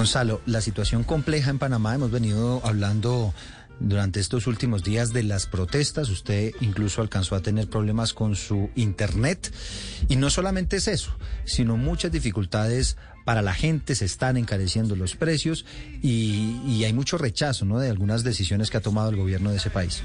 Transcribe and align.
Gonzalo, 0.00 0.40
la 0.46 0.62
situación 0.62 1.04
compleja 1.04 1.50
en 1.50 1.58
Panamá, 1.58 1.94
hemos 1.94 2.10
venido 2.10 2.62
hablando 2.64 3.34
durante 3.80 4.18
estos 4.18 4.46
últimos 4.46 4.82
días 4.82 5.12
de 5.12 5.22
las 5.22 5.44
protestas. 5.44 6.08
Usted 6.08 6.54
incluso 6.62 7.02
alcanzó 7.02 7.34
a 7.34 7.42
tener 7.42 7.68
problemas 7.68 8.14
con 8.14 8.34
su 8.34 8.70
internet. 8.76 9.52
Y 10.08 10.16
no 10.16 10.30
solamente 10.30 10.78
es 10.78 10.88
eso, 10.88 11.14
sino 11.44 11.76
muchas 11.76 12.12
dificultades 12.12 12.96
para 13.26 13.42
la 13.42 13.52
gente, 13.52 13.94
se 13.94 14.06
están 14.06 14.38
encareciendo 14.38 14.96
los 14.96 15.16
precios 15.16 15.66
y, 16.00 16.62
y 16.66 16.84
hay 16.84 16.94
mucho 16.94 17.18
rechazo 17.18 17.66
¿no? 17.66 17.78
de 17.78 17.90
algunas 17.90 18.24
decisiones 18.24 18.70
que 18.70 18.78
ha 18.78 18.80
tomado 18.80 19.10
el 19.10 19.16
gobierno 19.16 19.50
de 19.50 19.58
ese 19.58 19.68
país. 19.68 20.02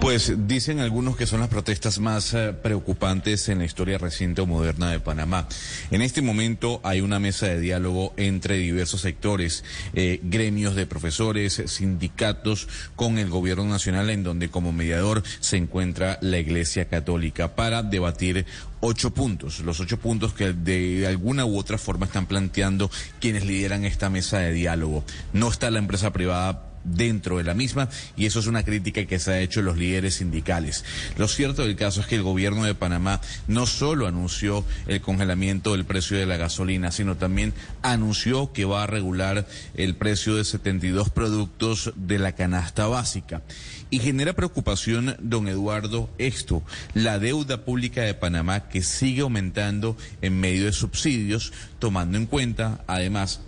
Pues 0.00 0.32
dicen 0.46 0.80
algunos 0.80 1.16
que 1.16 1.26
son 1.26 1.40
las 1.40 1.48
protestas 1.48 1.98
más 1.98 2.34
eh, 2.34 2.52
preocupantes 2.52 3.48
en 3.48 3.58
la 3.58 3.64
historia 3.64 3.98
reciente 3.98 4.40
o 4.40 4.46
moderna 4.46 4.90
de 4.90 5.00
Panamá. 5.00 5.46
En 5.90 6.02
este 6.02 6.22
momento 6.22 6.80
hay 6.84 7.00
una 7.00 7.18
mesa 7.18 7.46
de 7.46 7.60
diálogo 7.60 8.14
entre 8.16 8.56
diversos 8.56 9.02
sectores, 9.02 9.64
eh, 9.92 10.20
gremios 10.22 10.74
de 10.74 10.86
profesores, 10.86 11.62
sindicatos, 11.66 12.68
con 12.96 13.18
el 13.18 13.28
gobierno 13.28 13.64
nacional, 13.64 14.10
en 14.10 14.22
donde 14.22 14.48
como 14.48 14.72
mediador 14.72 15.22
se 15.40 15.56
encuentra 15.56 16.18
la 16.22 16.38
Iglesia 16.38 16.86
Católica 16.86 17.54
para 17.54 17.82
debatir 17.82 18.46
ocho 18.80 19.12
puntos, 19.12 19.60
los 19.60 19.80
ocho 19.80 19.98
puntos 19.98 20.32
que 20.32 20.52
de 20.52 21.06
alguna 21.06 21.44
u 21.44 21.58
otra 21.58 21.78
forma 21.78 22.06
están 22.06 22.26
planteando 22.26 22.90
quienes 23.20 23.44
lideran 23.44 23.84
esta 23.84 24.08
mesa 24.08 24.38
de 24.38 24.52
diálogo. 24.52 25.04
No 25.32 25.48
está 25.48 25.70
la 25.70 25.78
empresa 25.78 26.12
privada 26.12 26.69
dentro 26.84 27.38
de 27.38 27.44
la 27.44 27.54
misma 27.54 27.88
y 28.16 28.26
eso 28.26 28.40
es 28.40 28.46
una 28.46 28.64
crítica 28.64 29.04
que 29.04 29.18
se 29.18 29.32
ha 29.32 29.40
hecho 29.40 29.62
los 29.62 29.76
líderes 29.76 30.14
sindicales. 30.14 30.84
Lo 31.16 31.28
cierto 31.28 31.62
del 31.62 31.76
caso 31.76 32.00
es 32.00 32.06
que 32.06 32.16
el 32.16 32.22
gobierno 32.22 32.64
de 32.64 32.74
Panamá 32.74 33.20
no 33.48 33.66
solo 33.66 34.06
anunció 34.06 34.64
el 34.86 35.00
congelamiento 35.00 35.72
del 35.72 35.84
precio 35.84 36.18
de 36.18 36.26
la 36.26 36.36
gasolina, 36.36 36.90
sino 36.90 37.16
también 37.16 37.52
anunció 37.82 38.52
que 38.52 38.64
va 38.64 38.84
a 38.84 38.86
regular 38.86 39.46
el 39.74 39.96
precio 39.96 40.36
de 40.36 40.44
72 40.44 41.10
productos 41.10 41.92
de 41.96 42.18
la 42.18 42.32
canasta 42.32 42.86
básica. 42.86 43.42
Y 43.90 43.98
genera 43.98 44.34
preocupación, 44.34 45.16
don 45.20 45.48
Eduardo, 45.48 46.10
esto, 46.18 46.62
la 46.94 47.18
deuda 47.18 47.64
pública 47.64 48.02
de 48.02 48.14
Panamá 48.14 48.68
que 48.68 48.82
sigue 48.82 49.22
aumentando 49.22 49.96
en 50.22 50.38
medio 50.38 50.66
de 50.66 50.72
subsidios, 50.72 51.52
tomando 51.80 52.16
en 52.16 52.26
cuenta, 52.26 52.84
además, 52.86 53.40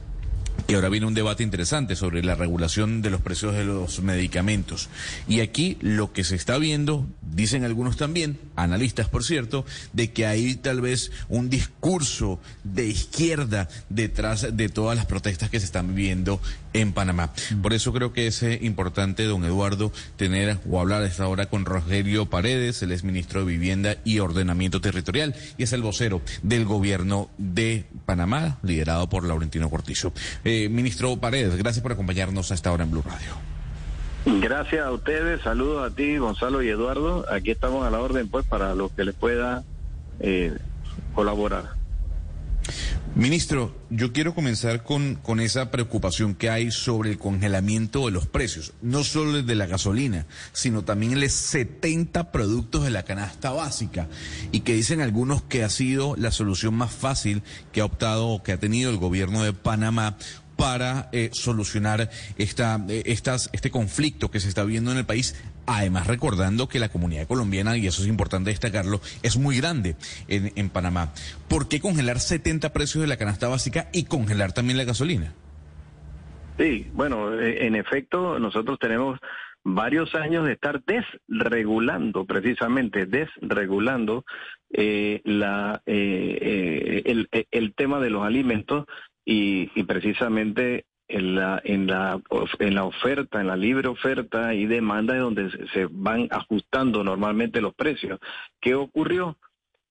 y 0.69 0.75
ahora 0.75 0.89
viene 0.89 1.07
un 1.07 1.15
debate 1.15 1.43
interesante 1.43 1.97
sobre 1.97 2.23
la 2.23 2.35
regulación 2.35 3.03
de 3.03 3.11
los 3.11 3.21
precios 3.21 3.55
de 3.55 3.65
los 3.65 4.03
medicamentos. 4.03 4.89
Y 5.29 5.41
aquí 5.41 5.77
lo 5.81 6.13
que 6.13 6.25
se 6.25 6.37
está 6.37 6.59
viendo, 6.59 7.07
dicen 7.21 7.65
algunos 7.65 7.97
también, 7.97 8.39
analistas 8.57 9.09
por 9.09 9.25
cierto, 9.25 9.65
de 9.93 10.13
que 10.13 10.27
hay 10.27 10.55
tal 10.55 10.81
vez 10.81 11.11
un 11.29 11.51
discurso 11.51 12.41
de 12.65 12.87
izquierda 12.87 13.69
detrás 13.89 14.57
de 14.57 14.69
todas 14.69 14.97
las 14.97 15.07
protestas 15.07 15.51
que 15.51 15.61
se 15.61 15.67
están 15.67 15.95
viviendo 15.95 16.41
en 16.73 16.93
Panamá. 16.93 17.33
Por 17.61 17.73
eso 17.73 17.93
creo 17.93 18.13
que 18.13 18.27
es 18.27 18.43
eh, 18.43 18.59
importante, 18.63 19.25
don 19.25 19.45
Eduardo, 19.45 19.93
tener 20.17 20.59
o 20.71 20.81
hablar 20.81 21.03
a 21.03 21.07
esta 21.07 21.29
hora 21.29 21.47
con 21.47 21.65
Rogelio 21.65 22.27
Paredes, 22.27 22.83
el 22.83 22.93
ministro 23.03 23.41
de 23.41 23.47
Vivienda 23.47 23.97
y 24.05 24.21
Ordenamiento 24.21 24.81
Territorial, 24.81 25.35
y 25.59 25.65
es 25.65 25.73
el 25.73 25.83
vocero 25.83 26.23
del 26.43 26.65
gobierno 26.65 27.31
de 27.39 27.85
Panamá, 28.07 28.59
liderado 28.63 29.09
por 29.09 29.25
Laurentino 29.25 29.71
Cortizo. 29.71 30.13
Eh, 30.45 30.52
ministro 30.71 31.17
Paredes, 31.17 31.57
gracias 31.57 31.83
por 31.83 31.93
acompañarnos 31.93 32.51
a 32.51 32.55
esta 32.55 32.73
hora 32.73 32.85
en 32.85 32.91
Blue 32.91 33.03
Radio. 33.05 33.53
Gracias 34.25 34.87
a 34.87 34.93
ustedes, 34.93 35.43
saludos 35.43 35.91
a 35.91 35.95
ti, 35.95 36.17
Gonzalo 36.17 36.63
y 36.63 36.69
Eduardo. 36.69 37.25
Aquí 37.31 37.51
estamos 37.51 37.85
a 37.85 37.91
la 37.91 38.01
orden, 38.01 38.29
pues, 38.29 38.47
para 38.47 38.75
lo 38.75 38.95
que 38.95 39.05
les 39.05 39.15
pueda 39.15 39.65
eh, 40.21 40.57
colaborar. 41.15 41.83
Ministro, 43.15 43.77
yo 43.91 44.15
quiero 44.15 44.35
comenzar 44.35 44.85
con, 44.85 45.17
con 45.17 45.39
esa 45.39 45.71
preocupación 45.71 46.35
que 46.35 46.49
hay 46.49 46.71
sobre 46.71 47.11
el 47.11 47.19
congelamiento 47.19 48.07
de 48.07 48.13
los 48.13 48.27
precios, 48.27 48.73
no 48.81 49.05
solo 49.05 49.37
el 49.37 49.45
de 49.45 49.55
la 49.55 49.67
gasolina, 49.67 50.25
sino 50.53 50.83
también 50.83 51.13
el 51.13 51.29
70 51.29 52.33
productos 52.33 52.85
de 52.85 52.91
la 52.91 53.03
canasta 53.03 53.51
básica, 53.51 54.09
y 54.51 54.61
que 54.61 54.73
dicen 54.73 55.03
algunos 55.03 55.43
que 55.43 55.63
ha 55.63 55.69
sido 55.69 56.15
la 56.17 56.31
solución 56.31 56.75
más 56.75 56.91
fácil 56.91 57.43
que 57.71 57.83
ha 57.83 57.85
optado 57.85 58.29
o 58.29 58.43
que 58.43 58.53
ha 58.53 58.57
tenido 58.57 58.91
el 58.91 58.97
gobierno 58.97 59.43
de 59.43 59.53
Panamá 59.53 60.17
para 60.63 61.09
eh, 61.11 61.31
solucionar 61.33 62.09
esta, 62.39 62.79
eh, 62.89 63.03
estas, 63.07 63.51
este 63.53 63.73
conflicto 63.73 64.31
que 64.31 64.39
se 64.39 64.49
está 64.49 64.63
viendo 64.63 64.93
en 64.93 64.99
el 64.99 65.05
país. 65.05 65.35
Además, 65.67 66.07
recordando 66.07 66.69
que 66.69 66.79
la 66.79 66.89
comunidad 66.89 67.27
colombiana, 67.27 67.77
y 67.77 67.89
eso 67.89 68.01
es 68.03 68.09
importante 68.09 68.51
destacarlo, 68.51 69.01
es 69.25 69.37
muy 69.37 69.57
grande 69.57 69.97
en, 70.29 70.53
en 70.55 70.71
Panamá. 70.71 71.15
¿Por 71.49 71.69
qué 71.69 71.81
congelar 71.81 72.21
70 72.21 72.73
precios 72.73 73.03
de 73.03 73.09
la 73.09 73.17
canasta 73.17 73.49
básica 73.49 73.89
y 73.93 74.05
congelar 74.05 74.53
también 74.53 74.79
la 74.79 74.85
gasolina? 74.85 75.33
Sí, 76.59 76.87
bueno, 76.93 77.37
eh, 77.41 77.67
en 77.67 77.75
efecto, 77.75 78.39
nosotros 78.39 78.79
tenemos 78.79 79.19
varios 79.65 80.15
años 80.15 80.47
de 80.47 80.53
estar 80.53 80.81
desregulando, 80.85 82.25
precisamente 82.25 83.07
desregulando 83.07 84.25
eh, 84.71 85.23
la, 85.25 85.83
el, 85.87 87.29
tema 87.75 87.99
de 87.99 88.11
los 88.11 88.25
alimentos 88.25 88.87
y, 89.25 89.71
y 89.75 89.85
precisamente 89.85 90.87
en 91.09 91.35
la, 91.35 91.61
en, 91.65 91.87
la, 91.87 92.21
en 92.59 92.75
la 92.75 92.85
oferta, 92.85 93.41
en 93.41 93.49
la 93.49 93.57
libre 93.57 93.89
oferta 93.89 94.55
y 94.55 94.67
demanda 94.67 95.15
es 95.15 95.21
donde 95.21 95.69
se 95.73 95.87
van 95.91 96.29
ajustando 96.31 97.05
normalmente 97.05 97.61
los 97.61 97.75
precios. 97.75 98.19
¿Qué 98.61 98.75
ocurrió? 98.75 99.37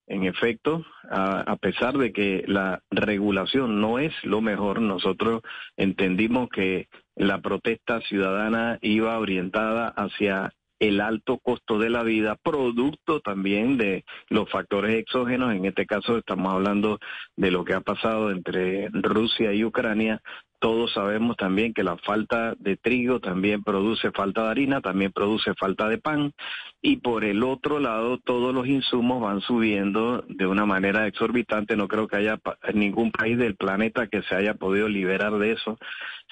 En 0.07 0.25
efecto, 0.25 0.83
a, 1.09 1.39
a, 1.41 1.55
pesar 1.55 1.97
de 1.97 2.11
que 2.11 2.43
la 2.45 2.81
regulación 2.89 3.79
no 3.79 3.97
es 3.97 4.11
lo 4.23 4.41
mejor, 4.41 4.81
nosotros 4.81 5.41
entendimos 5.77 6.49
que 6.49 6.89
la 7.15 7.39
protesta 7.39 8.01
ciudadana 8.01 8.77
iba 8.81 9.17
orientada 9.17 9.87
hacia 9.87 10.51
el 10.81 10.99
alto 10.99 11.37
costo 11.37 11.77
de 11.77 11.91
la 11.91 12.01
vida, 12.01 12.35
producto 12.41 13.19
también 13.19 13.77
de 13.77 14.03
los 14.29 14.49
factores 14.49 14.95
exógenos. 14.95 15.53
En 15.53 15.65
este 15.65 15.85
caso 15.85 16.17
estamos 16.17 16.51
hablando 16.51 16.99
de 17.35 17.51
lo 17.51 17.63
que 17.63 17.75
ha 17.75 17.81
pasado 17.81 18.31
entre 18.31 18.89
Rusia 18.89 19.53
y 19.53 19.63
Ucrania. 19.63 20.23
Todos 20.59 20.93
sabemos 20.93 21.37
también 21.37 21.73
que 21.73 21.83
la 21.83 21.97
falta 21.97 22.55
de 22.57 22.77
trigo 22.77 23.19
también 23.19 23.63
produce 23.63 24.11
falta 24.11 24.43
de 24.43 24.49
harina, 24.49 24.81
también 24.81 25.11
produce 25.11 25.53
falta 25.53 25.87
de 25.87 25.99
pan. 25.99 26.33
Y 26.81 26.97
por 26.97 27.25
el 27.25 27.43
otro 27.43 27.79
lado, 27.79 28.17
todos 28.17 28.53
los 28.53 28.67
insumos 28.67 29.21
van 29.21 29.41
subiendo 29.41 30.23
de 30.29 30.47
una 30.47 30.65
manera 30.65 31.05
exorbitante. 31.05 31.75
No 31.75 31.87
creo 31.87 32.07
que 32.07 32.17
haya 32.17 32.39
ningún 32.73 33.11
país 33.11 33.37
del 33.37 33.55
planeta 33.55 34.07
que 34.07 34.23
se 34.23 34.35
haya 34.35 34.55
podido 34.55 34.89
liberar 34.89 35.37
de 35.37 35.51
eso. 35.51 35.77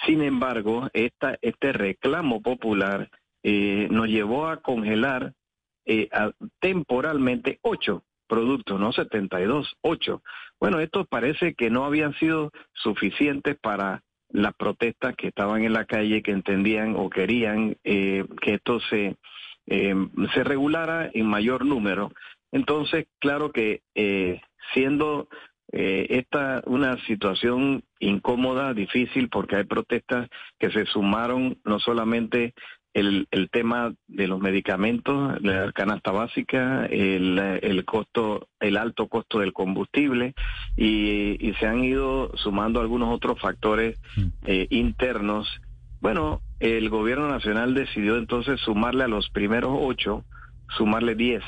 Sin 0.08 0.24
embargo, 0.24 0.90
este 0.94 1.74
reclamo 1.74 2.42
popular 2.42 3.10
eh, 3.44 3.88
nos 3.90 4.08
llevó 4.08 4.48
a 4.48 4.58
congelar 4.58 5.34
eh, 5.86 6.10
temporalmente 6.60 7.60
ocho 7.62 8.04
productos, 8.30 8.80
no 8.80 8.94
72, 8.94 9.76
ocho. 9.82 10.22
Bueno, 10.60 10.80
estos 10.80 11.08
parece 11.08 11.56
que 11.56 11.70
no 11.70 11.84
habían 11.84 12.14
sido 12.14 12.52
suficientes 12.74 13.58
para 13.60 14.04
las 14.30 14.54
protestas 14.54 15.16
que 15.16 15.30
estaban 15.30 15.64
en 15.64 15.74
la 15.74 15.86
calle, 15.86 16.22
que 16.22 16.32
entendían 16.32 16.96
o 16.96 17.10
querían 17.10 17.76
eh, 17.84 18.24
que 18.42 18.54
esto 18.54 18.80
se, 18.82 19.18
eh, 19.66 19.96
se 20.34 20.44
regulara 20.44 21.10
en 21.14 21.26
mayor 21.26 21.66
número. 21.66 22.12
Entonces, 22.52 23.08
claro 23.20 23.52
que 23.52 23.82
eh, 23.96 24.40
siendo 24.74 25.28
eh, 25.72 26.08
esta 26.10 26.62
una 26.66 26.98
situación 27.06 27.84
incómoda, 28.00 28.74
difícil, 28.74 29.30
porque 29.30 29.56
hay 29.58 29.64
protestas 29.66 30.30
que 30.60 30.72
se 30.72 30.86
sumaron 30.86 31.60
no 31.64 31.80
solamente 31.80 32.54
el, 32.94 33.28
el 33.32 33.50
tema 33.50 33.94
de 34.08 34.28
los 34.28 34.40
medicamentos, 34.40 35.42
la 35.42 35.72
canasta 35.72 36.12
básica, 36.12 36.86
el, 36.86 37.38
el 37.38 37.86
costo, 37.86 38.48
el 38.60 38.78
alto 38.78 39.08
costo 39.08 39.40
del 39.40 39.54
combustible 39.54 40.34
y, 40.76 41.38
y 41.40 41.54
se 41.60 41.68
han 41.68 41.84
ido 41.84 42.32
sumando 42.36 42.82
algunos 42.82 43.14
otros 43.14 43.40
factores 43.40 44.00
eh, 44.46 44.68
internos. 44.72 45.48
Bueno, 46.02 46.42
el 46.60 46.90
gobierno 46.90 47.28
nacional 47.28 47.74
decidió 47.74 48.18
entonces 48.18 48.60
sumarle 48.62 49.04
a 49.04 49.08
los 49.08 49.30
primeros 49.30 49.78
ocho, 49.80 50.24
sumarle 50.78 51.16
diez. 51.16 51.44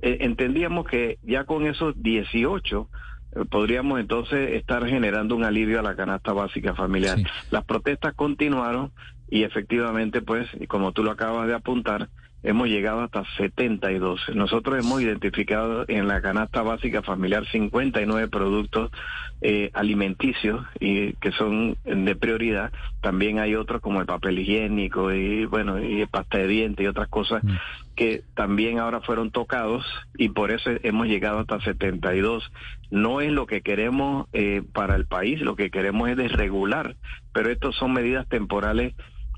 Eh, 0.00 0.18
entendíamos 0.20 0.86
que 0.86 1.18
ya 1.22 1.44
con 1.44 1.66
esos 1.66 1.94
dieciocho 2.02 2.88
eh, 3.34 3.44
podríamos 3.50 3.98
entonces 3.98 4.52
estar 4.52 4.86
generando 4.86 5.34
un 5.34 5.44
alivio 5.44 5.80
a 5.80 5.82
la 5.82 5.96
canasta 5.96 6.32
básica 6.32 6.74
familiar. 6.74 7.18
Sí. 7.18 7.24
Las 7.50 7.64
protestas 7.64 8.14
continuaron 8.14 8.92
y 9.28 9.42
efectivamente, 9.42 10.22
pues, 10.22 10.48
como 10.68 10.92
tú 10.92 11.02
lo 11.02 11.10
acabas 11.10 11.48
de 11.48 11.54
apuntar, 11.54 12.08
hemos 12.46 12.68
llegado 12.68 13.00
hasta 13.00 13.24
72. 13.36 14.20
Nosotros 14.34 14.84
hemos 14.84 15.02
identificado 15.02 15.84
en 15.88 16.06
la 16.06 16.22
canasta 16.22 16.62
básica 16.62 17.02
familiar 17.02 17.44
59 17.50 18.28
productos 18.28 18.92
eh, 19.40 19.70
alimenticios 19.74 20.64
y 20.78 21.14
que 21.14 21.32
son 21.32 21.76
de 21.84 22.14
prioridad. 22.14 22.70
También 23.00 23.40
hay 23.40 23.56
otros 23.56 23.80
como 23.80 24.00
el 24.00 24.06
papel 24.06 24.38
higiénico 24.38 25.12
y 25.12 25.44
bueno 25.46 25.82
y 25.82 26.06
pasta 26.06 26.38
de 26.38 26.46
dientes 26.46 26.84
y 26.84 26.88
otras 26.88 27.08
cosas 27.08 27.42
mm. 27.42 27.50
que 27.96 28.22
también 28.34 28.78
ahora 28.78 29.00
fueron 29.00 29.32
tocados 29.32 29.84
y 30.16 30.28
por 30.28 30.52
eso 30.52 30.70
hemos 30.84 31.08
llegado 31.08 31.40
hasta 31.40 31.60
72. 31.60 32.50
No 32.90 33.20
es 33.20 33.32
lo 33.32 33.46
que 33.46 33.60
queremos 33.60 34.28
eh, 34.32 34.62
para 34.72 34.94
el 34.94 35.06
país, 35.06 35.40
lo 35.40 35.56
que 35.56 35.70
queremos 35.70 36.08
es 36.10 36.16
desregular, 36.16 36.94
pero 37.32 37.50
estas 37.50 37.74
son 37.74 37.92
medidas 37.92 38.28
temporales 38.28 38.94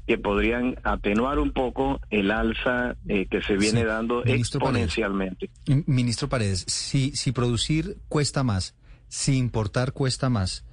que 0.08 0.16
podrían 0.16 0.76
atenuar 0.84 1.38
un 1.38 1.52
poco 1.52 2.00
el 2.08 2.30
alza 2.30 2.96
eh, 3.06 3.26
que 3.26 3.42
se 3.42 3.58
viene 3.58 3.84
dando 3.84 4.24
exponencialmente. 4.24 5.50
Ministro 5.84 6.30
Paredes, 6.30 6.64
si, 6.66 7.14
si 7.14 7.30
producir 7.30 7.98
cuesta 8.08 8.42
más, 8.42 8.74
si 9.08 9.36
importar 9.36 9.92
cuesta 9.92 10.30
más, 10.30 10.64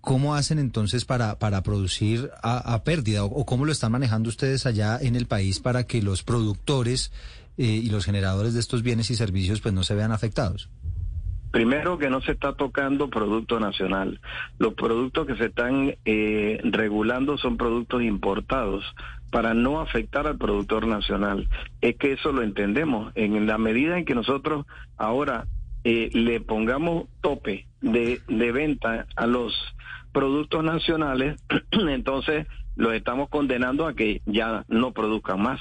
¿cómo 0.00 0.36
hacen 0.36 0.60
entonces 0.60 1.04
para, 1.04 1.40
para 1.40 1.64
producir 1.64 2.30
a, 2.44 2.84
pérdida 2.84 3.24
o, 3.24 3.44
cómo 3.44 3.64
lo 3.64 3.72
están 3.72 3.90
manejando 3.90 4.28
ustedes 4.28 4.66
allá 4.66 4.98
en 5.02 5.16
el 5.16 5.26
país 5.26 5.58
para 5.58 5.88
que 5.88 6.00
los 6.00 6.22
productores 6.22 7.10
eh, 7.58 7.64
y 7.64 7.90
los 7.90 8.04
generadores 8.04 8.54
de 8.54 8.60
estos 8.60 8.84
bienes 8.84 9.10
y 9.10 9.16
servicios 9.16 9.60
pues 9.62 9.74
no 9.74 9.82
se 9.82 9.96
vean 9.96 10.12
afectados? 10.12 10.70
Primero 11.54 11.98
que 11.98 12.10
no 12.10 12.20
se 12.20 12.32
está 12.32 12.54
tocando 12.54 13.10
producto 13.10 13.60
nacional. 13.60 14.20
Los 14.58 14.74
productos 14.74 15.24
que 15.24 15.36
se 15.36 15.44
están 15.44 15.94
eh, 16.04 16.60
regulando 16.64 17.38
son 17.38 17.56
productos 17.56 18.02
importados 18.02 18.84
para 19.30 19.54
no 19.54 19.80
afectar 19.80 20.26
al 20.26 20.36
productor 20.36 20.88
nacional. 20.88 21.48
Es 21.80 21.94
que 21.94 22.10
eso 22.10 22.32
lo 22.32 22.42
entendemos. 22.42 23.12
En 23.14 23.46
la 23.46 23.56
medida 23.56 23.96
en 23.96 24.04
que 24.04 24.16
nosotros 24.16 24.66
ahora 24.96 25.46
eh, 25.84 26.10
le 26.12 26.40
pongamos 26.40 27.04
tope 27.20 27.68
de, 27.80 28.20
de 28.26 28.50
venta 28.50 29.06
a 29.14 29.28
los 29.28 29.54
productos 30.10 30.64
nacionales, 30.64 31.40
entonces 31.70 32.48
los 32.74 32.94
estamos 32.94 33.28
condenando 33.28 33.86
a 33.86 33.94
que 33.94 34.22
ya 34.26 34.64
no 34.66 34.90
produzcan 34.90 35.40
más. 35.40 35.60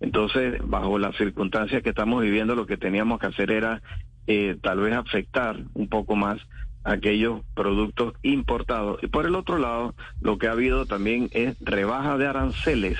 Entonces, 0.00 0.58
bajo 0.64 0.98
las 0.98 1.14
circunstancias 1.16 1.82
que 1.82 1.90
estamos 1.90 2.22
viviendo, 2.22 2.54
lo 2.54 2.64
que 2.64 2.78
teníamos 2.78 3.18
que 3.18 3.26
hacer 3.26 3.50
era 3.50 3.82
eh, 4.26 4.56
tal 4.62 4.80
vez 4.80 4.94
afectar 4.94 5.56
un 5.74 5.88
poco 5.88 6.16
más 6.16 6.40
aquellos 6.84 7.40
productos 7.54 8.14
importados. 8.22 9.02
Y 9.02 9.06
por 9.06 9.26
el 9.26 9.34
otro 9.34 9.58
lado, 9.58 9.94
lo 10.20 10.38
que 10.38 10.48
ha 10.48 10.52
habido 10.52 10.86
también 10.86 11.28
es 11.32 11.56
rebaja 11.60 12.18
de 12.18 12.26
aranceles 12.26 12.98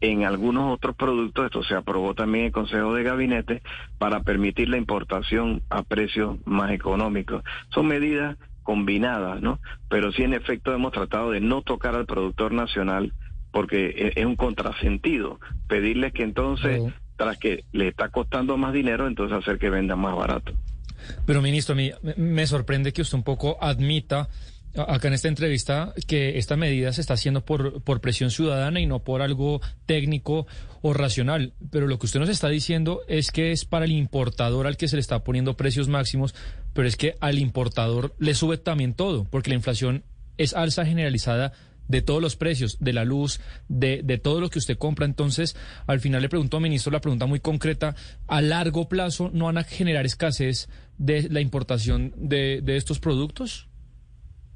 en 0.00 0.24
algunos 0.24 0.72
otros 0.72 0.96
productos. 0.96 1.46
Esto 1.46 1.62
se 1.62 1.74
aprobó 1.74 2.14
también 2.14 2.42
en 2.42 2.46
el 2.46 2.52
Consejo 2.52 2.94
de 2.94 3.04
Gabinete 3.04 3.62
para 3.98 4.22
permitir 4.22 4.68
la 4.68 4.78
importación 4.78 5.62
a 5.70 5.82
precios 5.82 6.38
más 6.44 6.72
económicos. 6.72 7.44
Son 7.72 7.86
medidas 7.86 8.36
combinadas, 8.62 9.40
¿no? 9.40 9.58
Pero 9.88 10.12
sí, 10.12 10.22
en 10.22 10.34
efecto, 10.34 10.74
hemos 10.74 10.92
tratado 10.92 11.30
de 11.30 11.40
no 11.40 11.62
tocar 11.62 11.94
al 11.94 12.06
productor 12.06 12.52
nacional 12.52 13.12
porque 13.52 13.86
e-, 13.86 14.20
es 14.20 14.26
un 14.26 14.36
contrasentido 14.36 15.40
pedirles 15.68 16.12
que 16.12 16.22
entonces 16.22 16.82
tras 17.20 17.36
que 17.36 17.64
le 17.72 17.88
está 17.88 18.08
costando 18.08 18.56
más 18.56 18.72
dinero, 18.72 19.06
entonces 19.06 19.36
hacer 19.36 19.58
que 19.58 19.68
venda 19.68 19.94
más 19.94 20.16
barato. 20.16 20.54
Pero 21.26 21.42
ministro, 21.42 21.74
a 21.74 21.76
mí 21.76 21.92
me 22.16 22.46
sorprende 22.46 22.94
que 22.94 23.02
usted 23.02 23.18
un 23.18 23.24
poco 23.24 23.58
admita 23.60 24.30
acá 24.74 25.08
en 25.08 25.14
esta 25.14 25.28
entrevista 25.28 25.92
que 26.06 26.38
esta 26.38 26.56
medida 26.56 26.94
se 26.94 27.02
está 27.02 27.14
haciendo 27.14 27.44
por, 27.44 27.82
por 27.82 28.00
presión 28.00 28.30
ciudadana 28.30 28.80
y 28.80 28.86
no 28.86 29.00
por 29.00 29.20
algo 29.20 29.60
técnico 29.84 30.46
o 30.80 30.94
racional. 30.94 31.52
Pero 31.70 31.88
lo 31.88 31.98
que 31.98 32.06
usted 32.06 32.20
nos 32.20 32.30
está 32.30 32.48
diciendo 32.48 33.02
es 33.06 33.30
que 33.32 33.52
es 33.52 33.66
para 33.66 33.84
el 33.84 33.92
importador 33.92 34.66
al 34.66 34.78
que 34.78 34.88
se 34.88 34.96
le 34.96 35.00
está 35.00 35.22
poniendo 35.22 35.58
precios 35.58 35.88
máximos, 35.88 36.34
pero 36.72 36.88
es 36.88 36.96
que 36.96 37.16
al 37.20 37.38
importador 37.38 38.14
le 38.18 38.32
sube 38.32 38.56
también 38.56 38.94
todo, 38.94 39.24
porque 39.24 39.50
la 39.50 39.56
inflación 39.56 40.04
es 40.38 40.54
alza 40.54 40.86
generalizada 40.86 41.52
de 41.90 42.02
todos 42.02 42.22
los 42.22 42.36
precios, 42.36 42.78
de 42.78 42.92
la 42.92 43.04
luz, 43.04 43.40
de, 43.68 44.02
de 44.04 44.18
todo 44.18 44.40
lo 44.40 44.48
que 44.48 44.60
usted 44.60 44.78
compra. 44.78 45.06
Entonces, 45.06 45.56
al 45.86 45.98
final 46.00 46.22
le 46.22 46.28
pregunto 46.28 46.60
ministro 46.60 46.92
la 46.92 47.00
pregunta 47.00 47.26
muy 47.26 47.40
concreta, 47.40 47.96
¿a 48.28 48.40
largo 48.40 48.88
plazo 48.88 49.30
no 49.32 49.46
van 49.46 49.58
a 49.58 49.64
generar 49.64 50.06
escasez 50.06 50.68
de 50.98 51.28
la 51.28 51.40
importación 51.40 52.12
de, 52.16 52.60
de 52.62 52.76
estos 52.76 53.00
productos? 53.00 53.68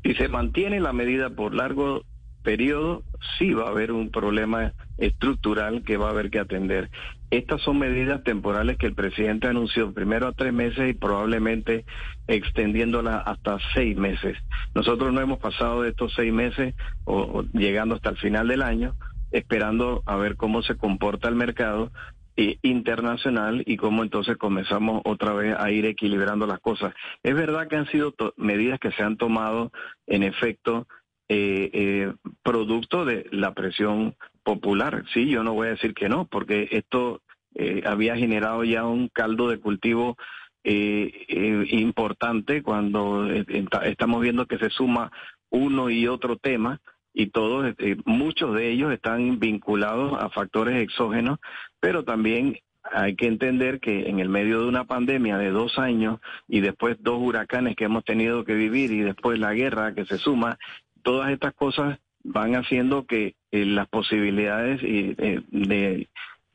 Si 0.05 0.15
se 0.15 0.29
mantiene 0.29 0.81
la 0.81 0.93
medida 0.93 1.31
por 1.31 1.55
largo 1.55 2.05
periodo, 2.45 3.03
sí 3.39 3.53
va 3.53 3.65
a 3.65 3.71
haber 3.71 3.91
un 3.91 4.11
problema 4.11 4.73
estructural 4.99 5.83
que 5.83 5.97
va 5.97 6.09
a 6.09 6.11
haber 6.11 6.31
que 6.31 6.39
atender. 6.39 6.91
Estas 7.31 7.63
son 7.63 7.81
medidas 7.81 8.23
temporales 8.23 8.79
que 8.79 8.87
el 8.87 8.95
presidente 8.95 9.49
anunció 9.49 9.93
primero 9.93 10.29
a 10.29 10.33
tres 10.33 10.53
meses 10.53 10.91
y 10.91 10.93
probablemente 10.93 11.85
extendiéndolas 12.29 13.25
hasta 13.27 13.59
seis 13.75 13.97
meses. 13.97 14.39
Nosotros 14.75 15.13
no 15.13 15.21
hemos 15.21 15.41
pasado 15.41 15.83
de 15.83 15.89
estos 15.89 16.13
seis 16.15 16.33
meses 16.33 16.75
o, 17.05 17.43
llegando 17.53 17.97
hasta 17.97 18.11
el 18.11 18.19
final 18.19 18.47
del 18.47 18.63
año 18.63 18.95
esperando 19.33 20.05
a 20.07 20.15
ver 20.15 20.37
cómo 20.37 20.63
se 20.63 20.77
comporta 20.77 21.29
el 21.29 21.35
mercado 21.35 21.91
eh, 22.37 22.59
internacional 22.63 23.65
y 23.67 23.77
cómo 23.77 24.05
entonces 24.05 24.37
comenzamos 24.37 25.03
otra 25.05 25.33
vez 25.33 25.57
a 25.59 25.73
ir 25.73 25.87
equilibrando 25.87 26.47
las 26.47 26.61
cosas. 26.61 26.95
Es 27.25 27.35
verdad 27.35 27.67
que 27.67 27.77
han 27.77 27.87
sido 27.87 28.15
medidas 28.37 28.79
que 28.79 28.93
se 28.93 29.03
han 29.03 29.17
tomado 29.17 29.73
en 30.07 30.23
efecto 30.23 30.87
eh, 31.29 31.71
eh, 31.73 32.13
producto 32.43 33.05
de 33.05 33.27
la 33.31 33.55
presión 33.55 34.15
popular. 34.43 35.05
Sí, 35.13 35.29
yo 35.29 35.43
no 35.43 35.55
voy 35.55 35.69
a 35.69 35.71
decir 35.71 35.95
que 35.95 36.09
no, 36.09 36.27
porque 36.27 36.69
esto 36.73 37.23
eh, 37.55 37.83
había 37.87 38.17
generado 38.17 38.65
ya 38.65 38.85
un 38.85 39.09
caldo 39.09 39.49
de 39.49 39.59
cultivo 39.59 40.17
eh, 40.65 41.67
importante 41.71 42.63
cuando 42.63 43.27
estamos 43.31 44.23
viendo 44.23 44.47
que 44.47 44.59
se 44.59 44.71
suma 44.71 45.13
uno 45.51 45.91
y 45.91 46.09
otro 46.09 46.37
tema 46.37 46.81
y 47.13 47.27
todos, 47.27 47.75
muchos 48.07 48.55
de 48.55 48.71
ellos 48.71 48.93
están 48.93 49.39
vinculados 49.39 50.21
a 50.21 50.31
factores 50.31 50.83
exógenos, 50.83 51.39
pero 51.81 52.03
también 52.03 52.59
hay 52.93 53.17
que 53.17 53.27
entender 53.27 53.81
que 53.81 54.09
en 54.09 54.21
el 54.21 54.29
medio 54.29 54.61
de 54.61 54.69
una 54.69 54.85
pandemia 54.85 55.39
de 55.39 55.51
dos 55.51 55.79
años 55.79 56.21
y 56.49 56.61
después 56.61 56.97
dos 57.01 57.19
huracanes 57.21 57.77
que 57.77 57.85
hemos 57.85 58.05
tenido 58.05 58.45
que 58.45 58.55
vivir 58.55 58.93
y 58.93 59.01
después 59.01 59.39
la 59.39 59.55
guerra 59.55 59.95
que 59.95 60.05
se 60.05 60.19
suma, 60.19 60.59
todas 61.05 61.31
estas 61.31 61.55
cosas 61.55 62.01
van 62.25 62.57
haciendo 62.57 63.07
que 63.07 63.37
eh, 63.53 63.65
las 63.67 63.87
posibilidades 63.89 64.81
eh, 64.83 65.43
de 65.51 66.09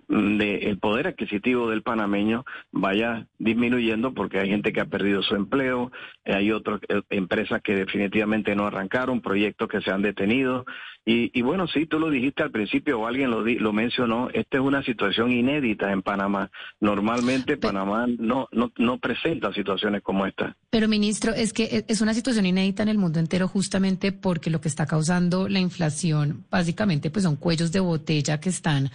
de 0.10 0.56
el 0.70 0.80
poder 0.80 1.08
adquisitivo 1.08 1.70
del 1.70 1.84
panameño 1.84 2.44
vaya 2.72 3.28
disminuyendo 3.38 4.14
porque 4.14 4.40
hay 4.40 4.50
gente 4.50 4.74
que 4.74 4.82
ha 4.82 4.86
perdido 4.86 5.22
su 5.22 5.36
empleo, 5.36 5.92
eh, 6.26 6.34
hay 6.34 6.52
otras 6.52 6.82
eh, 6.90 7.02
empresas 7.12 7.62
que 7.62 7.76
definitivamente 7.76 8.56
no 8.56 8.66
arrancaron, 8.66 9.22
proyectos 9.22 9.70
que 9.70 9.82
se 9.82 9.92
han 9.92 10.02
detenido. 10.02 10.66
Y, 11.10 11.32
y 11.34 11.42
bueno, 11.42 11.68
sí, 11.68 11.88
tú 11.88 11.98
lo 11.98 12.12
dijiste 12.12 12.44
al 12.44 12.52
principio 12.52 13.00
o 13.00 13.08
alguien 13.08 13.32
lo, 13.32 13.42
lo 13.44 13.74
mencionó, 13.74 14.30
esta 14.32 14.58
es 14.58 14.64
una 14.64 14.84
situación 14.84 15.32
inédita 15.32 15.92
en 15.92 16.04
Panamá. 16.04 16.52
Normalmente 16.80 17.58
Panamá 17.58 18.06
no, 18.20 18.48
no, 18.52 18.72
no 18.78 19.00
presenta 19.00 19.52
situaciones 19.52 20.04
como 20.04 20.28
esta. 20.28 20.56
Pero 20.70 20.88
ministro, 20.88 21.34
es 21.34 21.52
que 21.52 21.64
e, 21.64 21.86
es 21.88 22.02
una 22.02 22.14
situación 22.14 22.46
inédita 22.46 22.84
en 22.84 22.90
el 22.90 23.00
mundo 23.00 23.20
entero 23.20 23.48
justamente 23.48 24.12
porque 24.12 24.52
lo 24.52 24.62
que 24.62 24.68
está 24.68 24.86
causando 24.86 25.50
la 25.50 25.58
inflación 25.58 26.46
básicamente 26.52 27.10
pues 27.10 27.24
son 27.24 27.38
cuellos 27.38 27.72
de 27.72 27.80
botella 27.80 28.40
que 28.40 28.50
están 28.50 28.92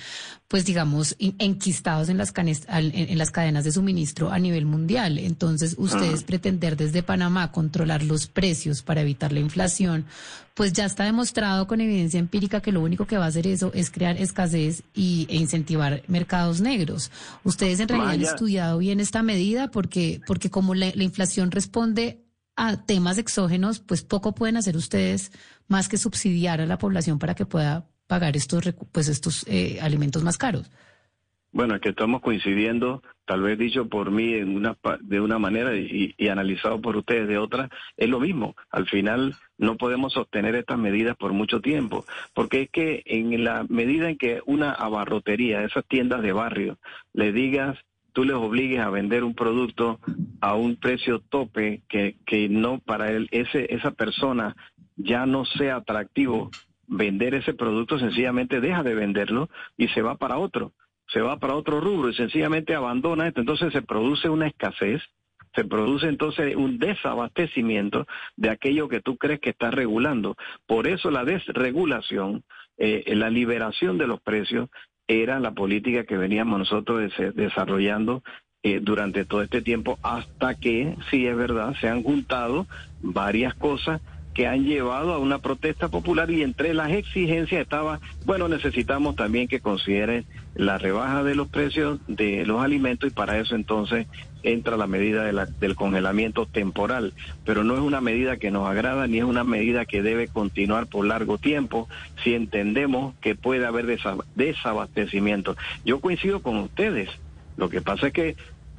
pues 0.46 0.64
digamos, 0.66 1.16
enquistados 1.18 2.08
en 2.10 2.16
las, 2.16 2.32
en 2.68 3.18
las 3.18 3.32
cadenas 3.32 3.64
de 3.64 3.72
suministro 3.72 4.30
a 4.30 4.38
nivel 4.38 4.66
mundial. 4.66 5.18
Entonces, 5.18 5.74
ustedes 5.78 6.22
ah. 6.22 6.26
pretender 6.28 6.76
desde 6.76 7.02
Panamá 7.02 7.50
controlar 7.50 8.04
los 8.04 8.28
precios 8.28 8.82
para 8.82 9.00
evitar 9.00 9.32
la 9.32 9.40
inflación, 9.40 10.04
pues 10.54 10.72
ya 10.72 10.84
está 10.84 11.02
demostrado 11.02 11.66
con 11.66 11.80
evidencia 11.80 12.03
empírica 12.12 12.60
que 12.60 12.72
lo 12.72 12.82
único 12.82 13.06
que 13.06 13.16
va 13.16 13.24
a 13.24 13.28
hacer 13.28 13.46
eso 13.46 13.70
es 13.72 13.90
crear 13.90 14.18
escasez 14.18 14.82
y, 14.92 15.26
e 15.30 15.36
incentivar 15.36 16.02
mercados 16.06 16.60
negros. 16.60 17.10
Ustedes 17.42 17.80
en 17.80 17.88
realidad 17.88 18.12
han 18.12 18.22
estudiado 18.22 18.78
bien 18.78 19.00
esta 19.00 19.22
medida 19.22 19.70
porque, 19.70 20.20
porque 20.26 20.50
como 20.50 20.74
la 20.74 21.02
inflación 21.02 21.50
responde 21.50 22.24
a 22.56 22.84
temas 22.84 23.18
exógenos, 23.18 23.80
pues 23.80 24.02
poco 24.02 24.34
pueden 24.34 24.56
hacer 24.56 24.76
ustedes 24.76 25.32
más 25.68 25.88
que 25.88 25.96
subsidiar 25.96 26.60
a 26.60 26.66
la 26.66 26.78
población 26.78 27.18
para 27.18 27.34
que 27.34 27.46
pueda 27.46 27.88
pagar 28.06 28.36
estos, 28.36 28.64
pues 28.92 29.08
estos 29.08 29.44
eh, 29.48 29.78
alimentos 29.80 30.22
más 30.22 30.36
caros. 30.36 30.70
Bueno, 31.54 31.76
es 31.76 31.80
que 31.80 31.90
estamos 31.90 32.20
coincidiendo, 32.20 33.00
tal 33.26 33.42
vez 33.42 33.56
dicho 33.56 33.88
por 33.88 34.10
mí 34.10 34.34
en 34.34 34.56
una, 34.56 34.76
de 35.02 35.20
una 35.20 35.38
manera 35.38 35.76
y, 35.76 36.12
analizado 36.28 36.80
por 36.80 36.96
ustedes 36.96 37.28
de 37.28 37.38
otra, 37.38 37.70
es 37.96 38.08
lo 38.08 38.18
mismo. 38.18 38.56
Al 38.70 38.88
final 38.88 39.36
no 39.56 39.76
podemos 39.76 40.14
sostener 40.14 40.56
estas 40.56 40.78
medidas 40.80 41.16
por 41.16 41.32
mucho 41.32 41.60
tiempo, 41.60 42.04
porque 42.34 42.62
es 42.62 42.70
que 42.70 43.04
en 43.06 43.44
la 43.44 43.64
medida 43.68 44.10
en 44.10 44.18
que 44.18 44.40
una 44.46 44.72
abarrotería, 44.72 45.62
esas 45.62 45.84
tiendas 45.86 46.22
de 46.22 46.32
barrio, 46.32 46.76
le 47.12 47.30
digas, 47.30 47.78
tú 48.12 48.24
les 48.24 48.34
obligues 48.34 48.80
a 48.80 48.90
vender 48.90 49.22
un 49.22 49.36
producto 49.36 50.00
a 50.40 50.56
un 50.56 50.74
precio 50.74 51.20
tope 51.20 51.82
que, 51.88 52.16
que 52.26 52.48
no 52.48 52.80
para 52.80 53.12
él, 53.12 53.28
ese, 53.30 53.72
esa 53.72 53.92
persona 53.92 54.56
ya 54.96 55.24
no 55.24 55.44
sea 55.44 55.76
atractivo 55.76 56.50
vender 56.88 57.36
ese 57.36 57.54
producto, 57.54 57.96
sencillamente 58.00 58.60
deja 58.60 58.82
de 58.82 58.96
venderlo 58.96 59.48
y 59.76 59.86
se 59.86 60.02
va 60.02 60.16
para 60.16 60.38
otro. 60.38 60.72
Se 61.14 61.20
va 61.20 61.38
para 61.38 61.54
otro 61.54 61.80
rubro 61.80 62.10
y 62.10 62.14
sencillamente 62.14 62.74
abandona 62.74 63.28
esto. 63.28 63.40
Entonces 63.40 63.72
se 63.72 63.82
produce 63.82 64.28
una 64.28 64.48
escasez, 64.48 65.00
se 65.54 65.64
produce 65.64 66.08
entonces 66.08 66.56
un 66.56 66.78
desabastecimiento 66.78 68.06
de 68.36 68.50
aquello 68.50 68.88
que 68.88 69.00
tú 69.00 69.16
crees 69.16 69.38
que 69.38 69.50
estás 69.50 69.72
regulando. 69.72 70.36
Por 70.66 70.88
eso 70.88 71.12
la 71.12 71.24
desregulación, 71.24 72.42
eh, 72.76 73.14
la 73.14 73.30
liberación 73.30 73.96
de 73.96 74.08
los 74.08 74.20
precios 74.20 74.68
era 75.06 75.38
la 75.38 75.52
política 75.52 76.04
que 76.04 76.16
veníamos 76.16 76.58
nosotros 76.58 77.12
desarrollando 77.34 78.24
eh, 78.64 78.80
durante 78.82 79.24
todo 79.24 79.42
este 79.42 79.62
tiempo 79.62 79.98
hasta 80.02 80.54
que, 80.54 80.96
sí 81.10 81.26
es 81.26 81.36
verdad, 81.36 81.74
se 81.80 81.88
han 81.88 82.02
juntado 82.02 82.66
varias 83.02 83.54
cosas 83.54 84.00
que 84.34 84.48
han 84.48 84.64
llevado 84.64 85.14
a 85.14 85.18
una 85.18 85.38
protesta 85.38 85.88
popular 85.88 86.30
y 86.30 86.42
entre 86.42 86.74
las 86.74 86.90
exigencias 86.90 87.62
estaba, 87.62 88.00
bueno, 88.24 88.48
necesitamos 88.48 89.14
también 89.14 89.46
que 89.46 89.60
consideren 89.60 90.24
la 90.54 90.76
rebaja 90.76 91.22
de 91.22 91.36
los 91.36 91.48
precios 91.48 92.00
de 92.08 92.44
los 92.44 92.62
alimentos 92.62 93.10
y 93.10 93.14
para 93.14 93.38
eso 93.38 93.54
entonces 93.54 94.06
entra 94.42 94.76
la 94.76 94.86
medida 94.86 95.24
del 95.24 95.74
congelamiento 95.74 96.46
temporal, 96.46 97.14
pero 97.44 97.64
no 97.64 97.74
es 97.74 97.80
una 97.80 98.00
medida 98.00 98.36
que 98.36 98.50
nos 98.50 98.68
agrada 98.68 99.06
ni 99.06 99.18
es 99.18 99.24
una 99.24 99.42
medida 99.42 99.86
que 99.86 100.02
debe 100.02 100.28
continuar 100.28 100.86
por 100.86 101.06
largo 101.06 101.38
tiempo 101.38 101.88
si 102.22 102.34
entendemos 102.34 103.14
que 103.20 103.34
puede 103.34 103.64
haber 103.64 103.86
desabastecimiento. 104.34 105.56
Yo 105.84 106.00
coincido 106.00 106.42
con 106.42 106.58
ustedes, 106.58 107.08
lo 107.56 107.70
que 107.70 107.80
pasa 107.80 108.08
es 108.08 108.12
que 108.12 108.36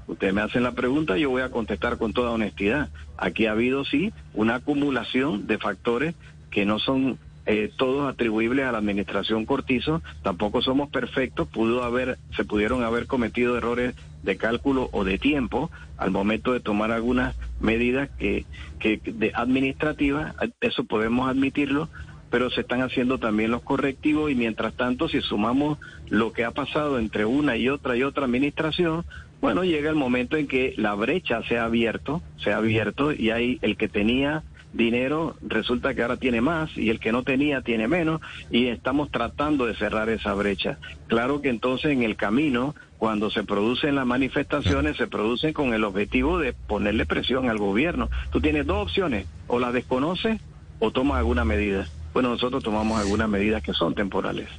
Ustedes 0.08 0.34
me 0.34 0.42
hacen 0.42 0.64
la 0.64 0.74
pregunta, 0.74 1.18
yo 1.18 1.30
voy 1.30 1.42
a 1.42 1.50
contestar 1.50 1.98
con 1.98 2.14
toda 2.14 2.32
honestidad. 2.32 2.90
Aquí 3.18 3.48
ha 3.48 3.52
habido, 3.52 3.86
sí, 3.86 4.14
una 4.34 4.56
acumulación 4.56 5.48
de 5.48 5.58
factores 5.58 6.16
que 6.52 6.66
no 6.66 6.80
son 6.80 7.18
eh, 7.48 7.72
todos 7.76 8.12
atribuibles 8.12 8.66
a 8.66 8.72
la 8.72 8.78
administración 8.78 9.46
Cortizo. 9.46 10.02
Tampoco 10.24 10.62
somos 10.62 10.90
perfectos. 10.90 11.48
Pudo 11.48 11.84
haber, 11.84 12.18
se 12.36 12.44
pudieron 12.44 12.84
haber 12.84 13.08
cometido 13.08 13.58
errores 13.58 13.96
de 14.24 14.38
cálculo 14.38 14.90
o 14.92 15.04
de 15.04 15.18
tiempo 15.18 15.70
al 15.98 16.12
momento 16.12 16.54
de 16.54 16.60
tomar 16.60 16.92
algunas 16.92 17.36
medidas 17.60 18.10
que, 18.18 18.46
que 18.80 19.00
de 19.04 19.32
administrativas. 19.36 20.36
Eso 20.62 20.84
podemos 20.84 21.30
admitirlo 21.30 21.90
pero 22.36 22.50
se 22.50 22.62
están 22.62 22.82
haciendo 22.82 23.18
también 23.18 23.50
los 23.50 23.62
correctivos 23.62 24.30
y 24.30 24.36
mientras 24.36 24.74
tanto 24.74 25.08
si 25.08 25.22
sumamos 25.22 25.78
lo 26.10 26.34
que 26.34 26.44
ha 26.44 26.52
pasado 26.52 27.00
entre 27.00 27.24
una 27.24 27.56
y 27.56 27.70
otra 27.70 27.96
y 27.96 28.04
otra 28.04 28.26
administración, 28.26 29.06
bueno, 29.42 29.64
llega 29.64 29.90
el 29.90 29.96
momento 29.96 30.38
en 30.38 30.48
que 30.48 30.74
la 30.78 30.96
brecha 30.96 31.44
se 31.44 31.58
ha 31.58 31.66
abierto, 31.66 32.22
se 32.38 32.52
ha 32.52 32.58
abierto 32.58 33.12
y 33.12 33.30
hay 33.30 33.60
el 33.62 33.78
que 33.78 33.88
tenía 33.88 34.44
dinero 34.76 35.36
resulta 35.42 35.94
que 35.94 36.02
ahora 36.02 36.18
tiene 36.18 36.42
más 36.42 36.76
y 36.78 36.90
el 36.90 37.00
que 37.00 37.12
no 37.12 37.24
tenía 37.24 37.62
tiene 37.62 37.88
menos 37.88 38.22
y 38.52 38.68
estamos 38.68 39.10
tratando 39.10 39.66
de 39.66 39.76
cerrar 39.76 40.10
esa 40.10 40.34
brecha. 40.34 40.78
Claro 41.08 41.42
que 41.42 41.50
entonces 41.50 41.92
en 41.92 42.04
el 42.04 42.16
camino, 42.16 42.76
cuando 42.98 43.30
se 43.30 43.44
producen 43.44 43.96
las 43.96 44.06
manifestaciones, 44.06 44.98
se 44.98 45.08
producen 45.08 45.54
con 45.54 45.74
el 45.74 45.84
objetivo 45.84 46.40
de 46.40 46.54
ponerle 46.54 47.06
presión 47.06 47.50
al 47.50 47.58
gobierno. 47.58 48.10
Tú 48.32 48.42
tienes 48.42 48.66
dos 48.66 48.84
opciones, 48.84 49.28
o 49.48 49.60
la 49.60 49.72
desconoces 49.72 50.42
o 50.80 50.92
tomas 50.92 51.20
alguna 51.20 51.46
medida. 51.46 51.88
Bueno, 52.14 52.30
nosotros 52.30 52.64
tomamos 52.64 53.00
algunas 53.00 53.30
medidas 53.30 53.64
que 53.64 53.74
son 53.74 53.96
temporales. 53.96 54.50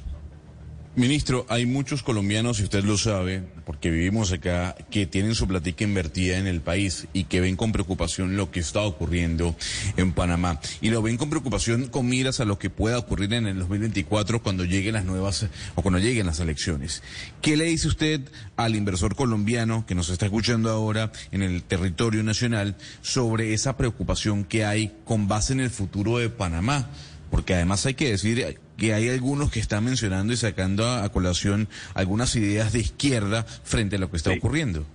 Ministro, 0.97 1.45
hay 1.47 1.67
muchos 1.67 2.01
colombianos, 2.01 2.59
y 2.59 2.63
usted 2.63 2.83
lo 2.83 2.97
sabe, 2.97 3.43
porque 3.67 3.91
vivimos 3.91 4.31
acá, 4.31 4.75
que 4.89 5.05
tienen 5.05 5.35
su 5.35 5.47
platica 5.47 5.83
invertida 5.83 6.39
en 6.39 6.47
el 6.47 6.59
país 6.59 7.07
y 7.13 7.25
que 7.25 7.39
ven 7.39 7.55
con 7.55 7.71
preocupación 7.71 8.35
lo 8.35 8.49
que 8.49 8.61
está 8.61 8.81
ocurriendo 8.81 9.55
en 9.95 10.11
Panamá. 10.11 10.59
Y 10.81 10.89
lo 10.89 11.03
ven 11.03 11.17
con 11.17 11.29
preocupación 11.29 11.85
con 11.89 12.07
miras 12.07 12.39
a 12.39 12.45
lo 12.45 12.57
que 12.57 12.71
pueda 12.71 12.97
ocurrir 12.97 13.31
en 13.33 13.45
el 13.45 13.59
2024 13.59 14.41
cuando 14.41 14.65
lleguen 14.65 14.95
las 14.95 15.05
nuevas 15.05 15.45
o 15.75 15.83
cuando 15.83 15.99
lleguen 15.99 16.25
las 16.25 16.39
elecciones. 16.39 17.03
¿Qué 17.43 17.57
le 17.57 17.65
dice 17.65 17.89
usted 17.89 18.21
al 18.55 18.75
inversor 18.75 19.15
colombiano 19.15 19.85
que 19.85 19.93
nos 19.93 20.09
está 20.09 20.25
escuchando 20.25 20.71
ahora 20.71 21.11
en 21.31 21.43
el 21.43 21.61
territorio 21.61 22.23
nacional 22.23 22.75
sobre 23.03 23.53
esa 23.53 23.77
preocupación 23.77 24.45
que 24.45 24.65
hay 24.65 24.93
con 25.05 25.27
base 25.27 25.53
en 25.53 25.59
el 25.59 25.69
futuro 25.69 26.17
de 26.17 26.31
Panamá? 26.31 26.89
Porque 27.29 27.53
además 27.53 27.85
hay 27.85 27.93
que 27.93 28.09
decir 28.09 28.57
que 28.77 28.93
hay 28.93 29.09
algunos 29.09 29.51
que 29.51 29.59
están 29.59 29.85
mencionando 29.85 30.33
y 30.33 30.37
sacando 30.37 30.87
a, 30.87 31.07
colación 31.09 31.67
algunas 31.95 32.35
ideas 32.35 32.73
de 32.73 32.79
izquierda 32.79 33.43
frente 33.43 33.95
a 33.95 33.99
lo 33.99 34.09
que 34.09 34.17
está 34.17 34.31
ocurriendo. 34.31 34.85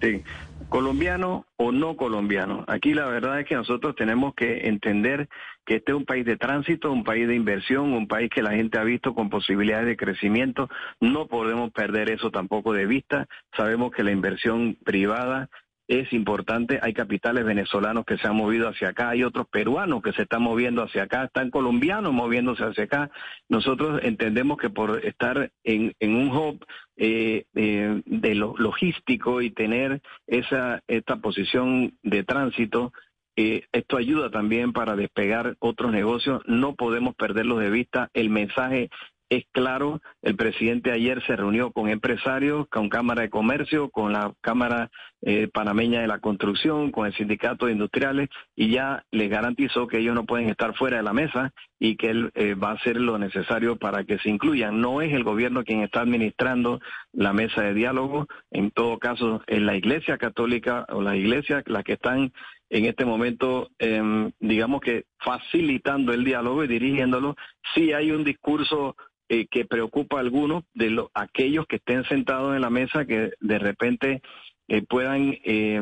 Sí, 0.00 0.22
colombiano 0.68 1.46
o 1.56 1.72
no 1.72 1.96
colombiano. 1.96 2.64
Aquí 2.68 2.94
la 2.94 3.06
verdad 3.06 3.40
es 3.40 3.46
que 3.46 3.54
nosotros 3.54 3.96
tenemos 3.96 4.34
que 4.34 4.68
entender 4.68 5.28
que 5.64 5.76
este 5.76 5.92
es 5.92 5.98
un 5.98 6.04
país 6.04 6.24
de 6.24 6.36
tránsito, 6.36 6.92
un 6.92 7.04
país 7.04 7.26
de 7.26 7.34
inversión, 7.34 7.92
un 7.92 8.06
país 8.06 8.30
que 8.30 8.42
la 8.42 8.52
gente 8.52 8.78
ha 8.78 8.84
visto 8.84 9.14
con 9.14 9.28
posibilidades 9.28 9.86
de 9.86 9.96
crecimiento. 9.96 10.68
No 11.00 11.26
podemos 11.26 11.72
perder 11.72 12.10
eso 12.10 12.30
tampoco 12.30 12.72
de 12.72 12.86
vista. 12.86 13.26
Sabemos 13.56 13.92
que 13.92 14.04
la 14.04 14.12
inversión 14.12 14.76
privada 14.84 15.50
es 15.88 16.12
importante. 16.12 16.78
Hay 16.82 16.92
capitales 16.92 17.44
venezolanos 17.44 18.04
que 18.04 18.18
se 18.18 18.28
han 18.28 18.36
movido 18.36 18.68
hacia 18.68 18.90
acá, 18.90 19.08
hay 19.08 19.24
otros 19.24 19.48
peruanos 19.48 20.02
que 20.02 20.12
se 20.12 20.22
están 20.22 20.42
moviendo 20.42 20.82
hacia 20.82 21.04
acá, 21.04 21.24
están 21.24 21.50
colombianos 21.50 22.12
moviéndose 22.12 22.62
hacia 22.62 22.84
acá. 22.84 23.10
Nosotros 23.48 24.00
entendemos 24.04 24.58
que 24.58 24.70
por 24.70 25.04
estar 25.04 25.50
en, 25.64 25.94
un 26.00 26.28
hub 26.28 26.64
eh, 26.96 27.46
eh, 27.54 28.02
de 28.04 28.34
lo 28.34 28.54
logístico 28.58 29.40
y 29.40 29.50
tener 29.50 30.02
esa 30.26 30.82
esta 30.86 31.16
posición 31.16 31.94
de 32.02 32.22
tránsito, 32.22 32.92
eh, 33.36 33.66
esto 33.72 33.96
ayuda 33.96 34.30
también 34.30 34.72
para 34.72 34.94
despegar 34.94 35.56
otros 35.60 35.92
negocios. 35.92 36.42
No 36.46 36.74
podemos 36.74 37.14
perderlos 37.14 37.60
de 37.60 37.70
vista. 37.70 38.10
El 38.12 38.30
mensaje 38.30 38.90
es 39.30 39.44
claro, 39.52 40.00
el 40.22 40.36
presidente 40.36 40.90
ayer 40.90 41.22
se 41.26 41.36
reunió 41.36 41.70
con 41.70 41.88
empresarios, 41.88 42.66
con 42.68 42.88
Cámara 42.88 43.22
de 43.22 43.30
Comercio, 43.30 43.90
con 43.90 44.12
la 44.12 44.32
Cámara 44.40 44.90
eh, 45.20 45.48
Panameña 45.52 46.00
de 46.00 46.06
la 46.06 46.20
Construcción, 46.20 46.90
con 46.90 47.06
el 47.06 47.14
Sindicato 47.14 47.66
de 47.66 47.72
Industriales 47.72 48.28
y 48.56 48.70
ya 48.70 49.04
les 49.10 49.28
garantizó 49.28 49.86
que 49.86 49.98
ellos 49.98 50.14
no 50.14 50.24
pueden 50.24 50.48
estar 50.48 50.74
fuera 50.76 50.98
de 50.98 51.02
la 51.02 51.12
mesa 51.12 51.52
y 51.78 51.96
que 51.96 52.10
él 52.10 52.30
eh, 52.34 52.54
va 52.54 52.70
a 52.70 52.74
hacer 52.74 52.96
lo 52.96 53.18
necesario 53.18 53.76
para 53.76 54.04
que 54.04 54.18
se 54.18 54.30
incluyan. 54.30 54.80
No 54.80 55.02
es 55.02 55.12
el 55.12 55.24
gobierno 55.24 55.64
quien 55.64 55.82
está 55.82 56.00
administrando 56.00 56.80
la 57.12 57.32
mesa 57.32 57.62
de 57.62 57.74
diálogo, 57.74 58.26
en 58.50 58.70
todo 58.70 58.98
caso 58.98 59.42
es 59.46 59.60
la 59.60 59.76
Iglesia 59.76 60.16
Católica 60.16 60.86
o 60.88 61.02
las 61.02 61.16
iglesias 61.16 61.64
las 61.66 61.84
que 61.84 61.94
están 61.94 62.32
en 62.70 62.84
este 62.84 63.04
momento, 63.04 63.70
em, 63.78 64.30
digamos 64.40 64.80
que 64.80 65.04
facilitando 65.18 66.12
el 66.12 66.24
diálogo 66.24 66.64
y 66.64 66.68
dirigiéndolo. 66.68 67.34
Sí 67.74 67.92
hay 67.92 68.10
un 68.10 68.24
discurso 68.24 68.96
eh, 69.28 69.46
que 69.50 69.64
preocupa 69.64 70.16
a 70.16 70.20
algunos 70.20 70.64
de 70.74 70.90
los 70.90 71.08
aquellos 71.14 71.66
que 71.66 71.76
estén 71.76 72.04
sentados 72.04 72.54
en 72.54 72.62
la 72.62 72.70
mesa 72.70 73.04
que 73.04 73.32
de 73.40 73.58
repente 73.58 74.22
eh, 74.68 74.82
puedan 74.88 75.36
eh, 75.44 75.80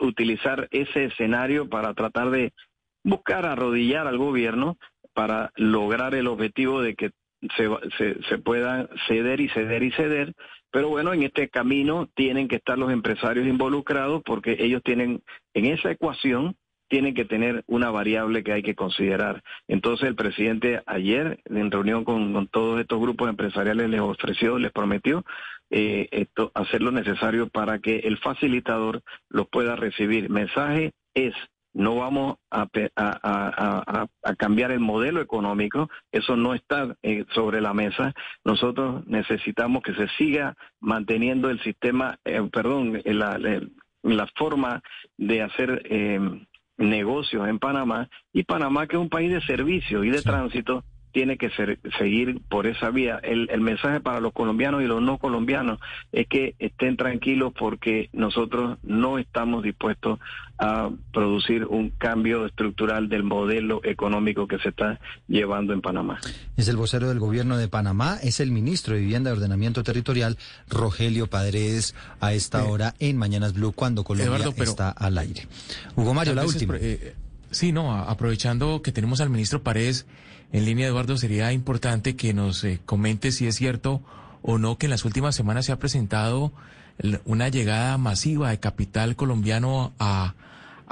utilizar 0.00 0.68
ese 0.70 1.04
escenario 1.04 1.68
para 1.68 1.94
tratar 1.94 2.30
de 2.30 2.52
buscar 3.04 3.46
arrodillar 3.46 4.06
al 4.06 4.18
gobierno 4.18 4.76
para 5.14 5.52
lograr 5.56 6.14
el 6.14 6.26
objetivo 6.26 6.80
de 6.80 6.94
que 6.94 7.10
se, 7.56 7.68
se, 7.98 8.22
se 8.28 8.38
pueda 8.38 8.88
ceder 9.08 9.40
y 9.40 9.48
ceder 9.48 9.82
y 9.82 9.90
ceder. 9.92 10.34
Pero 10.70 10.88
bueno, 10.88 11.12
en 11.12 11.22
este 11.22 11.48
camino 11.48 12.08
tienen 12.14 12.48
que 12.48 12.56
estar 12.56 12.78
los 12.78 12.92
empresarios 12.92 13.46
involucrados 13.46 14.22
porque 14.24 14.56
ellos 14.58 14.82
tienen 14.82 15.22
en 15.54 15.66
esa 15.66 15.90
ecuación 15.90 16.56
tienen 16.92 17.14
que 17.14 17.24
tener 17.24 17.64
una 17.68 17.90
variable 17.90 18.44
que 18.44 18.52
hay 18.52 18.62
que 18.62 18.74
considerar. 18.74 19.42
Entonces 19.66 20.06
el 20.06 20.14
presidente 20.14 20.82
ayer, 20.84 21.40
en 21.46 21.70
reunión 21.70 22.04
con, 22.04 22.46
todos 22.48 22.78
estos 22.78 23.00
grupos 23.00 23.30
empresariales, 23.30 23.88
les 23.88 24.02
ofreció, 24.02 24.58
les 24.58 24.72
prometió 24.72 25.24
eh, 25.70 26.06
esto, 26.10 26.52
hacer 26.54 26.82
lo 26.82 26.90
necesario 26.90 27.48
para 27.48 27.78
que 27.78 28.00
el 28.00 28.18
facilitador 28.18 29.00
los 29.30 29.48
pueda 29.48 29.74
recibir. 29.74 30.28
Mensaje 30.28 30.92
es, 31.14 31.32
no 31.72 31.96
vamos 31.96 32.36
a, 32.50 32.68
cambiar 34.36 34.70
el 34.70 34.80
modelo 34.80 35.22
económico, 35.22 35.88
eso 36.10 36.36
no 36.36 36.52
está 36.52 36.94
eh, 37.02 37.24
sobre 37.34 37.62
la 37.62 37.72
mesa. 37.72 38.12
Nosotros 38.44 39.06
necesitamos 39.06 39.82
que 39.82 39.94
se 39.94 40.08
siga 40.18 40.56
manteniendo 40.78 41.48
el 41.48 41.58
sistema, 41.62 42.18
eh, 42.26 42.46
perdón, 42.52 43.00
la, 43.02 43.38
la, 44.02 44.26
forma 44.36 44.82
de 45.16 45.40
hacer 45.40 45.82
negocios 46.82 47.48
en 47.48 47.58
Panamá 47.58 48.08
y 48.32 48.44
Panamá 48.44 48.86
que 48.86 48.96
es 48.96 49.02
un 49.02 49.08
país 49.08 49.32
de 49.32 49.40
servicio 49.42 50.04
y 50.04 50.10
de 50.10 50.22
tránsito 50.22 50.84
tiene 51.12 51.36
que 51.36 51.50
seguir 51.98 52.40
por 52.48 52.66
esa 52.66 52.90
vía. 52.90 53.20
El, 53.22 53.48
el, 53.50 53.60
mensaje 53.60 54.00
para 54.00 54.20
los 54.20 54.32
colombianos 54.32 54.82
y 54.82 54.86
los 54.86 55.02
no 55.02 55.18
colombianos 55.18 55.78
es 56.10 56.26
que 56.26 56.54
estén 56.58 56.96
tranquilos 56.96 57.52
porque 57.56 58.08
nosotros 58.12 58.78
no 58.82 59.18
estamos 59.18 59.62
dispuestos 59.62 60.18
a 60.58 60.90
producir 61.12 61.64
un 61.64 61.90
cambio 61.90 62.46
estructural 62.46 63.08
del 63.08 63.24
modelo 63.24 63.80
económico 63.84 64.46
que 64.46 64.58
se 64.58 64.68
está 64.68 65.00
llevando 65.26 65.72
en 65.72 65.80
Panamá. 65.80 66.20
Es 66.56 66.68
el 66.68 66.76
vocero 66.76 67.08
del 67.08 67.18
gobierno 67.18 67.56
de 67.56 67.68
Panamá, 67.68 68.18
es 68.22 68.40
el 68.40 68.50
ministro 68.50 68.94
de 68.94 69.00
Vivienda 69.00 69.30
y 69.30 69.32
Ordenamiento 69.32 69.82
Territorial, 69.82 70.38
Rogelio 70.68 71.26
Padres, 71.26 71.94
a 72.20 72.32
esta 72.32 72.64
hora 72.64 72.94
en 73.00 73.16
Mañanas 73.16 73.54
Blue, 73.54 73.72
cuando 73.72 74.04
Colombia 74.04 74.52
está 74.56 74.90
al 74.90 75.18
aire. 75.18 75.46
Hugo 75.96 76.14
Mario, 76.14 76.34
la 76.34 76.46
última. 76.46 76.76
Eh, 76.80 77.14
sí, 77.50 77.72
no, 77.72 77.92
aprovechando 77.92 78.82
que 78.82 78.92
tenemos 78.92 79.20
al 79.20 79.30
ministro 79.30 79.62
Paredes 79.62 80.06
en 80.52 80.64
línea, 80.64 80.86
Eduardo, 80.86 81.16
sería 81.16 81.52
importante 81.52 82.14
que 82.14 82.34
nos 82.34 82.62
eh, 82.64 82.80
comente 82.84 83.32
si 83.32 83.46
es 83.46 83.56
cierto 83.56 84.02
o 84.42 84.58
no 84.58 84.76
que 84.76 84.86
en 84.86 84.90
las 84.90 85.04
últimas 85.04 85.34
semanas 85.34 85.66
se 85.66 85.72
ha 85.72 85.78
presentado 85.78 86.52
una 87.24 87.48
llegada 87.48 87.96
masiva 87.96 88.50
de 88.50 88.60
capital 88.60 89.16
colombiano 89.16 89.92
a, 89.98 90.34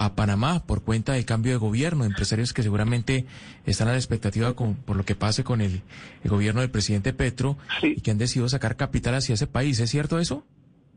a 0.01 0.15
Panamá 0.15 0.65
por 0.65 0.83
cuenta 0.83 1.13
del 1.13 1.27
cambio 1.27 1.53
de 1.53 1.59
gobierno, 1.59 2.05
empresarios 2.05 2.55
que 2.55 2.63
seguramente 2.63 3.27
están 3.67 3.89
a 3.89 3.93
la 3.93 3.99
expectativa 3.99 4.55
con, 4.55 4.75
por 4.75 4.97
lo 4.97 5.05
que 5.05 5.15
pase 5.15 5.45
con 5.45 5.61
el, 5.61 5.83
gobierno 6.25 6.63
del 6.63 6.71
presidente 6.71 7.13
Petro 7.13 7.59
y 7.83 8.01
que 8.01 8.11
han 8.11 8.19
decidido 8.19 8.49
sacar 8.49 8.77
capital 8.77 9.15
hacia 9.15 9.35
ese 9.35 9.47
país. 9.47 9.79
¿Es 9.79 9.91
cierto 9.91 10.19
eso? 10.19 10.45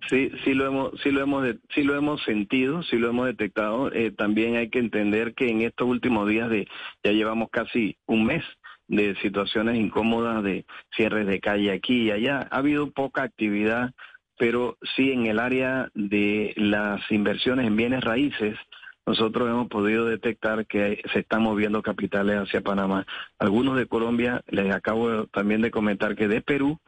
Sí, 0.10 0.32
sí 0.44 0.54
lo 0.54 0.66
hemos, 0.66 0.92
sí 1.02 1.12
lo 1.12 1.22
hemos, 1.22 1.48
sí 1.74 1.84
lo 1.84 1.96
hemos 1.96 2.22
sentido, 2.24 2.84
sí 2.84 2.98
lo 2.98 3.10
hemos 3.10 3.28
detectado. 3.28 3.92
Eh, 3.92 4.12
también 4.12 4.56
hay 4.56 4.70
que 4.70 4.80
entender 4.80 5.34
que 5.34 5.50
en 5.50 5.62
estos 5.62 5.88
últimos 5.88 6.28
días 6.28 6.50
de, 6.50 6.68
ya 7.04 7.12
llevamos 7.12 7.50
casi 7.52 7.98
un 8.06 8.26
mes 8.26 8.44
de 8.88 9.16
situaciones 9.22 9.78
incómodas, 9.78 10.44
de 10.44 10.66
cierres 10.96 11.26
de 11.28 11.40
calle 11.40 11.72
aquí 11.72 12.04
y 12.04 12.12
allá. 12.12 12.48
Ha 12.52 12.58
habido 12.58 12.92
poca 12.92 13.24
actividad, 13.24 13.94
pero 14.38 14.78
sí 14.96 15.12
en 15.12 15.26
el 15.26 15.40
área 15.40 15.90
de 15.94 16.54
las 16.58 17.00
inversiones 17.10 17.68
en 17.68 17.78
bienes 17.78 18.04
raíces 18.04 18.58
nosotros 19.06 19.50
hemos 19.50 19.68
podido 19.68 20.06
detectar 20.06 20.66
que 20.66 21.02
se 21.12 21.20
están 21.20 21.42
moviendo 21.44 21.82
capitales 21.82 22.38
hacia 22.38 22.62
Panamá. 22.62 23.06
Algunos 23.38 23.76
de 23.76 23.86
Colombia, 23.86 24.42
les 24.48 24.74
acabo 24.74 25.28
también 25.28 25.62
de 25.62 25.72
comentar 25.72 26.16
que 26.16 26.30
de 26.30 26.42
Perú 26.42 26.80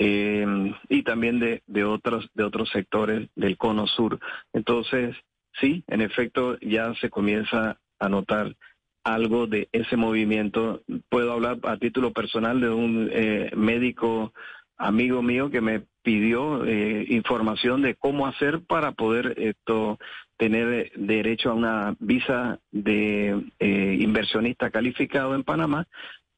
eh, 0.00 0.46
y 0.88 1.02
también 1.02 1.40
de, 1.40 1.62
de, 1.66 1.84
otros, 1.84 2.30
de 2.34 2.44
otros 2.44 2.70
sectores 2.70 3.28
del 3.34 3.56
cono 3.56 3.88
sur. 3.88 4.20
Entonces, 4.52 5.16
sí, 5.60 5.82
en 5.88 6.00
efecto, 6.00 6.56
ya 6.60 6.94
se 7.00 7.10
comienza 7.10 7.78
a 7.98 8.08
notar 8.08 8.54
algo 9.02 9.48
de 9.48 9.68
ese 9.72 9.96
movimiento. 9.96 10.82
Puedo 11.08 11.32
hablar 11.32 11.58
a 11.64 11.76
título 11.78 12.12
personal 12.12 12.60
de 12.60 12.70
un 12.70 13.10
eh, 13.12 13.50
médico 13.56 14.32
amigo 14.76 15.20
mío 15.20 15.50
que 15.50 15.60
me 15.60 15.82
pidió 16.02 16.64
eh, 16.64 17.04
información 17.08 17.82
de 17.82 17.96
cómo 17.96 18.28
hacer 18.28 18.60
para 18.60 18.92
poder 18.92 19.34
esto 19.36 19.98
tener 20.36 20.92
derecho 20.94 21.50
a 21.50 21.54
una 21.54 21.96
visa 21.98 22.60
de 22.70 23.50
eh, 23.58 23.96
inversionista 23.98 24.70
calificado 24.70 25.34
en 25.34 25.42
Panamá 25.42 25.88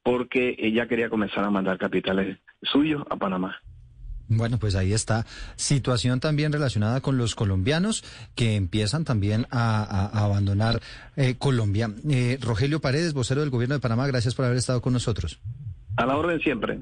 porque 0.02 0.56
ella 0.58 0.88
quería 0.88 1.10
comenzar 1.10 1.44
a 1.44 1.50
mandar 1.50 1.76
capitales 1.76 2.38
suyos 2.62 3.02
a 3.10 3.16
Panamá. 3.16 3.56
Bueno, 4.28 4.58
pues 4.58 4.76
ahí 4.76 4.92
está. 4.92 5.26
Situación 5.56 6.20
también 6.20 6.52
relacionada 6.52 7.00
con 7.00 7.18
los 7.18 7.34
colombianos 7.34 8.04
que 8.36 8.54
empiezan 8.54 9.04
también 9.04 9.46
a, 9.50 10.22
abandonar 10.24 10.80
eh, 11.16 11.34
Colombia. 11.36 11.90
Eh, 12.08 12.38
Rogelio 12.40 12.80
Paredes, 12.80 13.12
vocero 13.12 13.40
del 13.40 13.50
gobierno 13.50 13.74
de 13.74 13.80
Panamá, 13.80 14.06
gracias 14.06 14.36
por 14.36 14.44
haber 14.44 14.58
estado 14.58 14.80
con 14.80 14.92
nosotros. 14.92 15.40
A 15.96 16.06
la 16.06 16.16
orden 16.16 16.38
siempre. 16.40 16.80